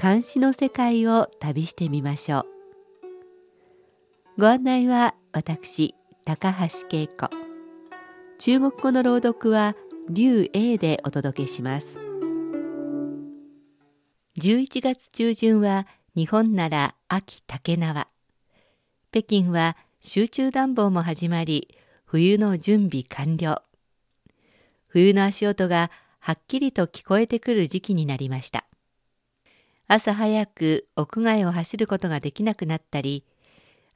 [0.00, 2.46] 監視の世界を旅してみましょ
[4.36, 4.40] う。
[4.40, 7.28] ご案内は私高橋恵子。
[8.38, 9.74] 中国語の朗読は
[10.08, 11.98] 劉英でお届けします。
[14.40, 18.06] 11月中旬は日本なら秋竹縄。
[19.10, 21.74] 北京は集中暖房も始まり
[22.04, 23.64] 冬の準備完了。
[24.86, 25.90] 冬の足音が
[26.20, 28.67] はっきりと聞こえてくる時期になりました。
[29.88, 33.24] 朝早く屋外を走ることができなくなったり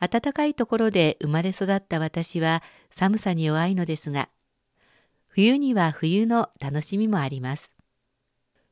[0.01, 4.29] 暖かいところで生まれ育った私は寒さに弱いのですが
[5.35, 7.73] 冬には冬の楽しみもあります。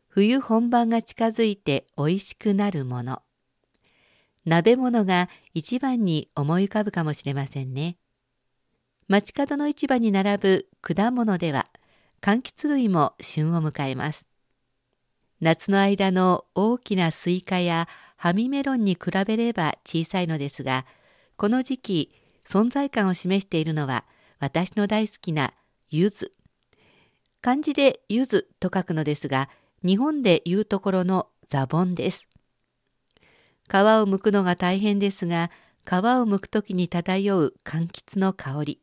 [0.08, 3.22] 冬本番が近づいて美味しくなるもの。
[4.44, 7.96] 鍋物が一番に思い浮かぶかもしれませんね。
[9.08, 11.66] 街角の市場に並ぶ果物では
[12.20, 14.30] 柑橘類も旬を迎えます。
[15.41, 20.84] 夏の間の大きなスイカやハミメロンに比べれば小さいのですが、
[21.36, 22.14] この時期
[22.47, 24.05] 存在感を示しているのは
[24.38, 25.55] 私の大好きな
[25.88, 26.32] 柚子。
[27.41, 29.48] 漢字で柚子と書くのですが、
[29.82, 32.28] 日本で言うところのザボンです。
[33.70, 35.50] 皮を剥くのが大変ですが、
[35.86, 38.80] 皮を剥くときに漂う柑橘の香り。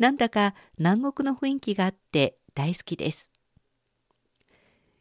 [0.00, 3.30] なんだか南国の雰囲気があって大好きです。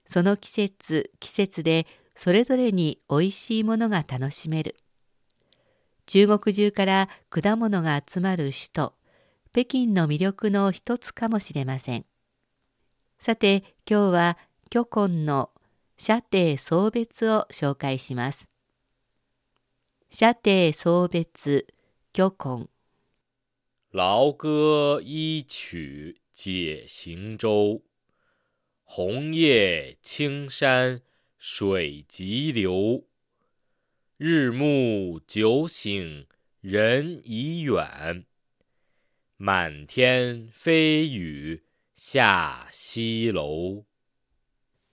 [0.09, 4.75] その季節季節でそれぞれにおいしいものが楽しめる。
[6.07, 8.93] 中国中から果物が集まる首都
[9.51, 12.05] 北京の魅力の一つかもしれません。
[13.19, 14.37] さて今日は
[14.71, 15.51] 巨根の
[15.99, 18.49] 射程送別を紹介します。
[20.09, 21.67] 射程送別
[22.13, 22.67] 巨根
[23.93, 27.88] 劳歌一曲解行舟，
[28.91, 31.03] 红叶青山
[31.37, 33.05] 水急流。
[34.17, 36.25] 日暮酒醒
[36.59, 38.25] 人已远，
[39.37, 41.61] 满天飞雨
[41.93, 43.85] 下西楼。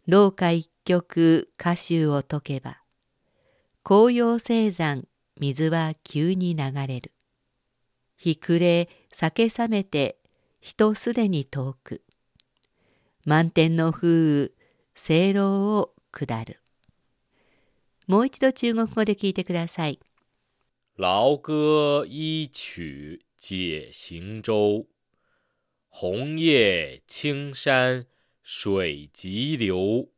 [0.04, 2.82] 廊下一曲歌集を解けば、
[3.82, 7.12] 紅葉青山水は急に流れる。
[8.18, 10.18] 日暮れ酒冷めて
[10.60, 12.02] 人すでに遠く
[13.26, 14.50] 満天の風雨
[14.94, 16.60] 清楼を下る。
[18.06, 19.98] もう一度中国語で聞いてください
[20.96, 24.86] 劳歌一曲解行舟
[25.90, 28.06] 红叶青山
[28.44, 30.08] 水急流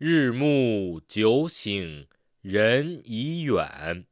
[0.00, 2.08] 日暮酒醒
[2.42, 4.06] 人已远。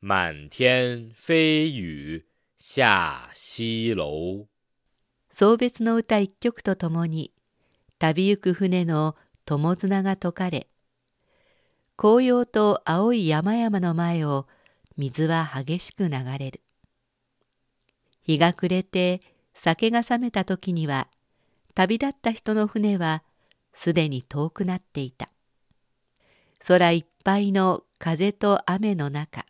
[0.00, 2.26] 满天飛雨
[2.58, 4.53] 下西楼。
[5.36, 7.32] 送別の歌一曲とともに
[7.98, 10.68] 旅行く船の友綱が解かれ
[11.96, 14.46] 紅葉と青い山々の前を
[14.96, 16.60] 水は激しく流れる。
[18.22, 19.22] 日が暮れて
[19.54, 21.08] 酒が冷めた時には
[21.74, 23.24] 旅立った人の船は
[23.72, 25.30] すでに遠くなっていた。
[26.60, 29.44] 空いっぱいの風と雨の中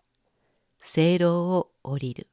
[0.83, 2.29] 聖楼を降りる。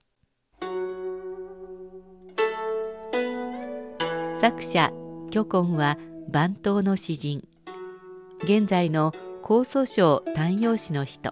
[4.42, 4.92] 作者
[5.30, 7.48] 巨根は番頭の詩人。
[8.44, 9.14] 現在の
[9.44, 11.32] 江蘇省丹陽市の人。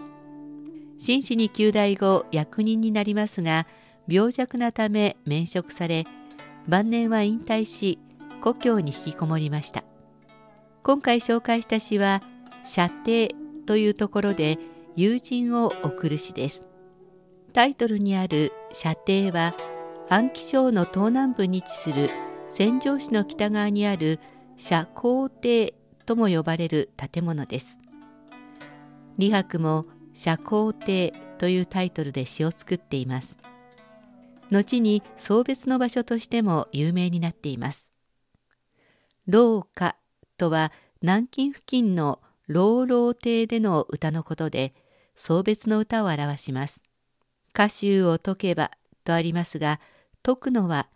[0.99, 3.65] 紳士に旧大後役人になりますが
[4.07, 6.05] 病弱なため免職され
[6.67, 7.97] 晩年は引退し
[8.41, 9.83] 故郷に引きこもりました。
[10.83, 12.21] 今回紹介した詩は
[12.63, 13.29] 「射程」
[13.65, 14.59] というところで
[14.95, 16.67] 友人を送る詩です。
[17.53, 19.55] タイトルにある射程は
[20.09, 22.11] 安徽省の東南部に位置する
[22.49, 24.19] 戦場市の北側にある
[24.57, 25.75] 社交亭
[26.05, 27.77] とも呼ばれる建物です。
[29.19, 33.37] 李白も社交亭というタイトルで詩を作っています。
[34.51, 37.91] 後に送別の場所としても有名になっています。
[39.27, 39.95] 廊下
[40.37, 44.73] とは南京付近の老老亭での歌のことで
[45.15, 46.81] 送別の歌を表します。
[47.53, 48.71] 歌集を解けば
[49.03, 49.79] とありますが
[50.23, 50.89] 解くのは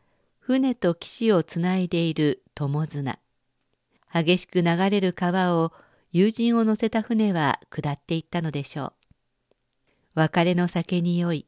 [0.45, 3.17] 船と岸をつないでいる友綱
[4.13, 5.71] 激しく流れる川を
[6.11, 8.93] 友人を乗せた船は下っていったのでしょう。
[10.15, 11.47] 別れの酒に酔い、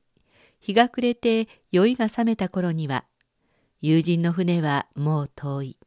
[0.62, 3.03] 日が暮れて酔いが覚めた頃には、
[3.81, 5.77] 友人の船はもう遠い。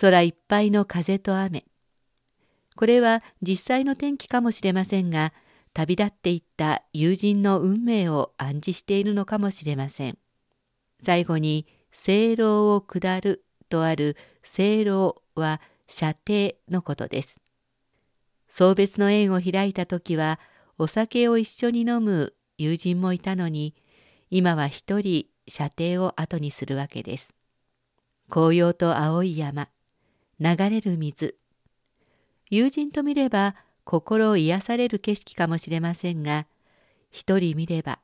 [0.00, 1.64] 空いっぱいの風と雨。
[2.76, 5.32] これは実際の天気かもしれませんが、
[5.72, 10.18] 旅立っていった友人の運命を暗示しているのかもしれません。
[11.02, 11.66] 最後に、
[11.96, 17.40] 聖楼を下るとある聖楼は射程のことです。
[18.48, 20.40] 送別の縁を開いた時は、
[20.76, 23.74] お酒を一緒に飲む友人もいたのに、
[24.28, 27.32] 今は一人射程を後にするわけです。
[28.28, 29.68] 紅葉と青い山、
[30.40, 31.36] 流れる水。
[32.50, 33.54] 友人と見れば
[33.84, 36.46] 心を癒される景色かもしれませんが、
[37.12, 38.00] 一人見れば、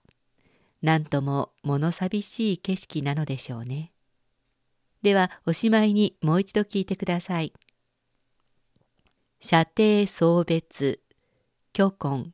[0.82, 3.92] なんとも物寂しい景色なのでしょうね。
[5.02, 7.52] では、おしまいにもう一度聞いてください。
[9.40, 11.00] 射程送別、
[11.74, 12.32] 虚根。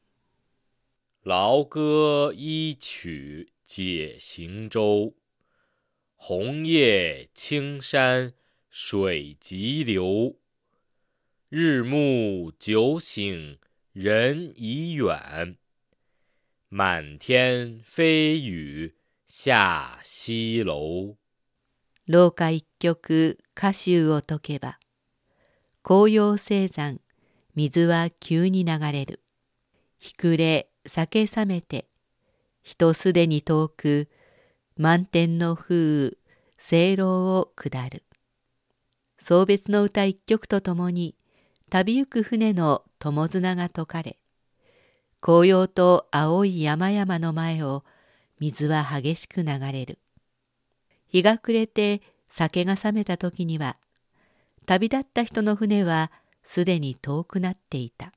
[1.25, 5.14] 劳歌一曲解行舟，
[6.16, 8.32] 红叶青山
[8.70, 10.37] 水急流。
[11.50, 13.58] 日暮酒醒
[13.92, 15.56] 人已远，
[16.78, 18.93] 满天飞雨
[19.26, 21.17] 下西楼。
[22.05, 24.78] 廊下一曲歌集を解けば、
[25.82, 27.00] 紅葉青山、
[27.55, 29.23] 水は急に流れる。
[29.99, 31.88] ひくれ酒冷めて、
[32.62, 34.11] 人すでに遠く、
[34.76, 36.19] 満天の風、
[36.58, 38.05] 聖楼を下る。
[39.19, 41.17] 送別の歌一曲とともに、
[41.70, 44.19] 旅行く船の友綱が解かれ、
[45.26, 47.82] 紅葉と青い山々の前を
[48.38, 49.99] 水は激しく流れる。
[51.08, 53.76] 日が暮れて酒が冷めた時には、
[54.67, 56.12] 旅立った人の船は
[56.44, 58.12] すでに遠くなっていた。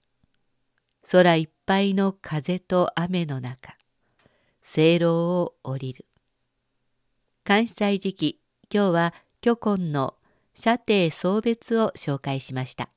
[1.12, 3.76] 空いっぱいの風と雨の中、
[4.62, 6.06] 聖楼を降りる。
[7.44, 8.40] 関西時期、
[8.72, 9.14] 今日は
[9.44, 10.14] 虚根の
[10.54, 12.90] 射程送別を紹介しました。